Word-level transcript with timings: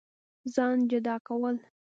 ځان 0.53 0.77
جدا 0.89 1.15
كول 1.27 1.57